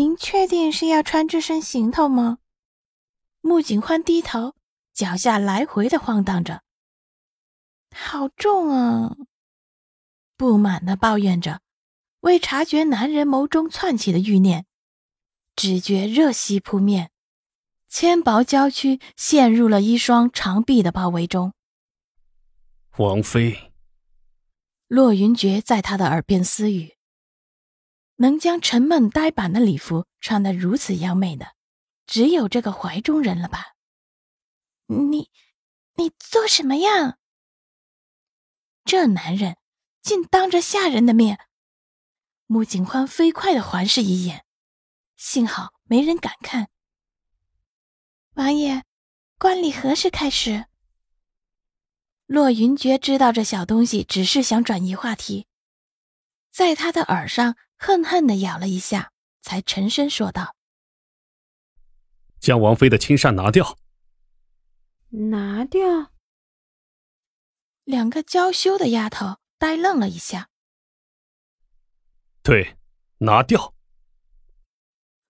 [0.00, 2.38] 您确定是要穿这身行头吗？
[3.42, 4.54] 穆景欢低头，
[4.94, 6.62] 脚下来回的晃荡着，
[7.94, 9.14] 好重啊！
[10.38, 11.60] 不满的抱怨着，
[12.20, 14.64] 未察觉男人眸中窜起的欲念，
[15.54, 17.10] 只觉热息扑面，
[17.86, 21.52] 纤薄娇躯陷入了一双长臂的包围中。
[22.96, 23.70] 王妃，
[24.88, 26.96] 洛云珏在他的耳边私语。
[28.20, 31.54] 能将沉闷呆板的礼服穿得如此妖媚的，
[32.06, 33.76] 只有这个怀中人了吧？
[34.86, 35.30] 你，
[35.94, 37.16] 你做什么呀？
[38.84, 39.56] 这男人
[40.02, 41.38] 竟当着下人的面！
[42.44, 44.44] 穆景欢飞快的环视一眼，
[45.16, 46.68] 幸好没人敢看。
[48.34, 48.84] 王爷，
[49.38, 50.66] 观礼何时开始？
[52.26, 55.46] 洛云珏知道这小东西只是想转移话题，
[56.50, 57.56] 在他的耳上。
[57.82, 60.54] 恨恨的咬了一下，才沉声说道
[62.38, 63.78] ：“将王妃的青纱拿掉。”
[65.30, 66.12] 拿掉。
[67.84, 70.50] 两个娇羞的丫头呆愣了一下。
[72.42, 72.76] 对，
[73.20, 73.72] 拿掉。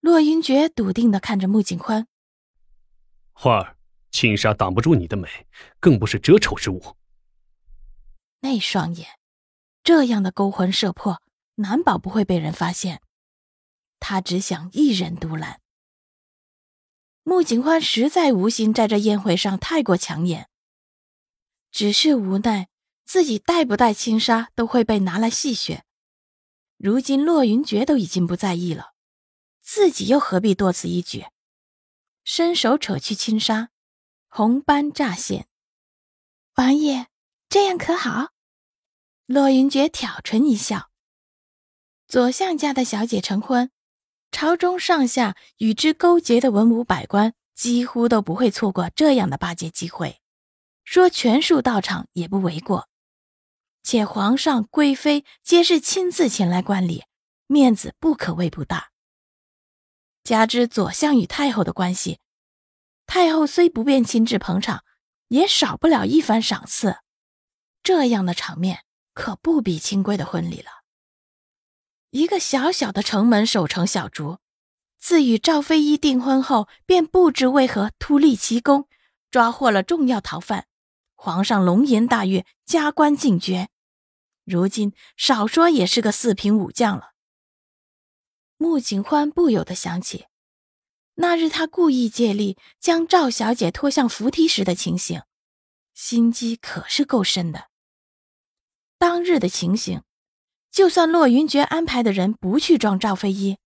[0.00, 2.08] 洛云珏笃定的看着穆景欢
[3.30, 3.76] ：“花儿，
[4.10, 5.46] 青纱挡不住你的美，
[5.78, 6.96] 更不是遮丑之物。
[8.40, 9.08] 那双眼，
[9.82, 11.22] 这样的勾魂摄魄。”
[11.56, 13.02] 难保不会被人发现，
[14.00, 15.60] 他只想一人独揽。
[17.24, 20.48] 穆景欢实在无心在这宴会上太过抢眼，
[21.70, 22.68] 只是无奈
[23.04, 25.82] 自己带不带轻纱都会被拿来戏谑。
[26.78, 28.94] 如今洛云珏都已经不在意了，
[29.60, 31.26] 自己又何必多此一举？
[32.24, 33.68] 伸手扯去轻纱，
[34.28, 35.46] 红斑乍现。
[36.54, 37.08] 王爷，
[37.50, 38.31] 这样可好？
[39.26, 40.90] 洛云珏挑唇一笑。
[42.08, 43.70] 左相家的小姐成婚，
[44.30, 50.20] 朝中上下与之勾结的文武百官几乎都不会错过这样的巴结机会，
[50.84, 52.88] 说全数到场也不为过。
[53.82, 57.04] 且皇上、贵妃皆是亲自前来观礼，
[57.46, 58.90] 面子不可谓不大。
[60.22, 62.20] 加之左相与太后的关系，
[63.06, 64.84] 太后虽不便亲自捧场，
[65.28, 66.98] 也少不了一番赏赐。
[67.82, 68.84] 这样的场面
[69.14, 70.82] 可不比清规的婚礼了。
[72.10, 74.38] 一个小小的城门守城小卒，
[74.98, 78.88] 自与赵飞一订婚后，便不知为何突立奇功，
[79.30, 80.66] 抓获了重要逃犯，
[81.14, 83.70] 皇上龙颜大悦，加官进爵。
[84.44, 87.12] 如今少说也是个四品武将了。
[88.58, 90.26] 穆景欢不由得想起，
[91.14, 95.22] 那日他故意借力将赵小姐拖向扶梯时的情形，
[95.94, 97.71] 心机可是够深的。
[99.02, 100.04] 当日的情形。
[100.70, 103.58] 就算洛云珏安排的人不去撞赵飞一，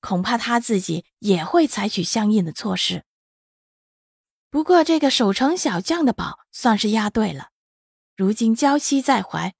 [0.00, 3.04] 恐怕他自己也会采取相应的措施。
[4.48, 7.50] 不过这个守城小将的宝算是押对了，
[8.16, 9.54] 如今娇妻在怀，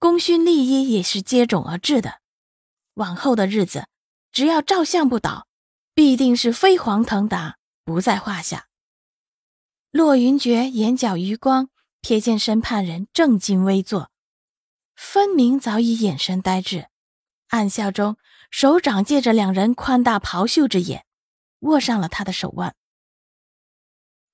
[0.00, 2.18] 功勋利益也是接踵而至的。
[2.94, 3.86] 往后的日子，
[4.32, 5.46] 只要赵相不倒，
[5.94, 8.66] 必定是飞黄腾达，不在话下。
[9.92, 11.70] 洛云珏眼角余光
[12.02, 14.09] 瞥见审判人正襟危坐。
[15.02, 16.88] 分明早已眼神呆滞，
[17.48, 18.18] 暗笑中，
[18.50, 21.06] 手掌借着两人宽大袍袖之眼，
[21.60, 22.76] 握上了他的手腕。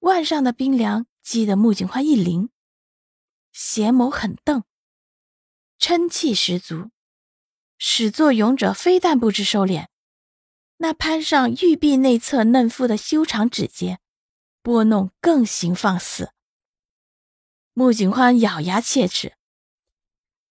[0.00, 2.48] 腕上的冰凉激得穆景欢一凛，
[3.52, 4.64] 邪眸狠瞪，
[5.78, 6.90] 嗔气十足。
[7.78, 9.86] 始作俑者非但不知收敛，
[10.78, 14.00] 那攀上玉臂内侧嫩肤的修长指节，
[14.62, 16.32] 拨弄更行放肆。
[17.72, 19.35] 穆景欢咬牙切齿。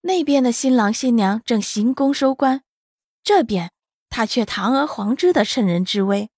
[0.06, 2.62] 那边的新郎新娘正行宫收官，
[3.24, 3.72] 这边
[4.08, 6.30] 他却堂而皇之的趁人之危。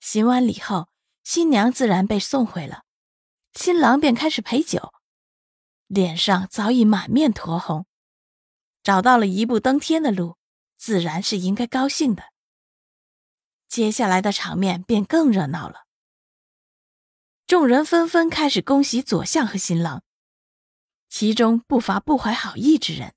[0.00, 0.88] 行完礼后，
[1.22, 2.84] 新娘自然被送回了，
[3.52, 4.90] 新郎便开始陪酒，
[5.86, 7.84] 脸上早已满面酡红，
[8.82, 10.38] 找到了一步登天的路，
[10.78, 12.24] 自然是应该高兴的。
[13.68, 15.84] 接下来的场面便更热闹了，
[17.46, 20.02] 众人纷纷开始恭喜左相和新郎。
[21.10, 23.14] 其中不乏不怀好意之人。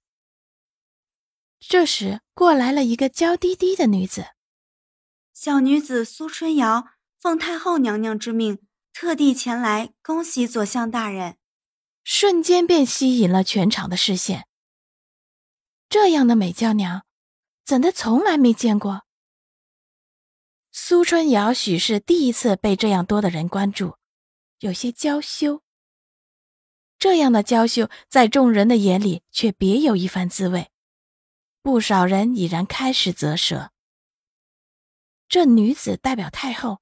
[1.59, 4.33] 这时，过来了一个娇滴滴的女子，
[5.33, 8.59] 小女子苏春瑶奉太后娘娘之命，
[8.91, 11.37] 特地前来恭喜左相大人。
[12.03, 14.45] 瞬间便吸引了全场的视线。
[15.87, 17.05] 这样的美娇娘，
[17.63, 19.05] 怎的从来没见过？
[20.69, 23.95] 苏春瑶许是第一次被这样多的人关注，
[24.59, 25.62] 有些娇羞。
[27.03, 30.71] 这样的娇羞，在众人的眼里却别有一番滋味。
[31.61, 33.73] 不少人已然开始啧舌。
[35.27, 36.81] 这女子代表太后，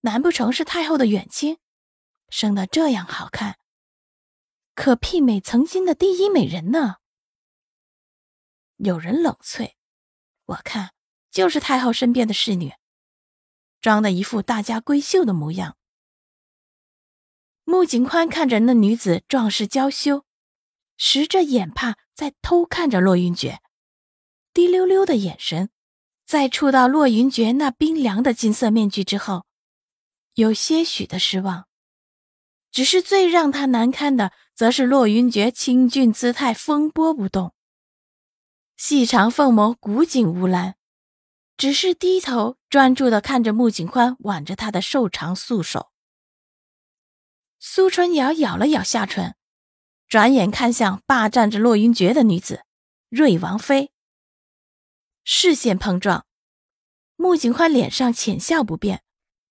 [0.00, 1.58] 难不成是太后的远亲？
[2.30, 3.58] 生得这样好看，
[4.74, 6.96] 可媲美曾经的第一美人呢？
[8.76, 9.74] 有人冷萃
[10.46, 10.94] ：“我看
[11.30, 12.72] 就是太后身边的侍女，
[13.82, 15.76] 装的一副大家闺秀的模样。”
[17.70, 20.24] 穆景宽看着那女子壮士娇羞，
[20.96, 23.58] 拾着眼帕在偷看着洛云珏。
[24.52, 25.70] 滴溜溜的眼神，
[26.26, 29.46] 在触到洛云珏那冰凉的金色面具之后，
[30.34, 31.68] 有些许的失望。
[32.72, 37.54] 只是最让他难堪的，则是洛云珏清俊姿态风波不动，
[38.76, 40.74] 细长凤眸古井无澜，
[41.56, 45.92] 只是低头专注的看着穆景宽挽着他的瘦长素手。
[47.62, 49.34] 苏春瑶咬了咬下唇，
[50.08, 52.64] 转眼看向霸占着洛云珏的女子
[53.10, 53.92] 瑞王妃。
[55.24, 56.24] 视线碰撞，
[57.16, 59.02] 穆景欢脸上浅笑不变，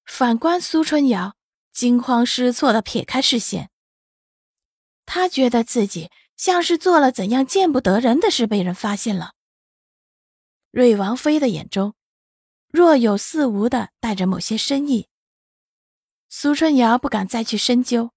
[0.05, 1.35] 反观苏春瑶，
[1.71, 3.69] 惊慌失措的撇开视线。
[5.05, 9.33] 他觉得自己像是做了怎样见不得人的事，被人发现了。
[10.71, 11.93] 瑞王妃的眼中
[12.69, 15.07] 若有似无的带着某些深意。
[16.31, 18.11] 苏春瑶不敢再去深究，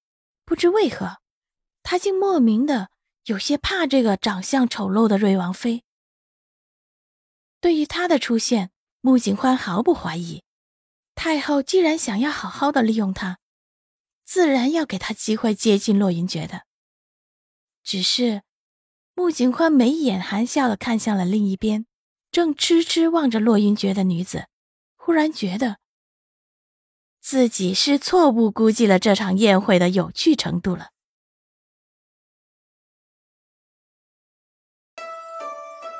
[0.45, 1.17] 不知为何，
[1.83, 2.91] 她竟莫名的
[3.25, 5.83] 有些怕这个长相丑陋的瑞王妃。
[7.61, 8.71] 对于他的出现，
[9.01, 10.43] 穆景欢毫不怀疑。
[11.15, 13.39] 太后既然想要好好的利用他，
[14.25, 16.63] 自然要给他机会接近洛云珏的。
[17.83, 18.43] 只是，
[19.15, 21.87] 穆景欢眉眼含笑的看向了另一边，
[22.31, 24.49] 正痴痴望着洛云珏的女子，
[24.97, 25.79] 忽然觉得
[27.23, 30.89] 自己是错误估计了这场宴会的有趣程度了。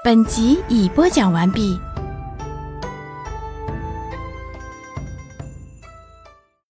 [0.03, 1.92] 本集已播讲完毕。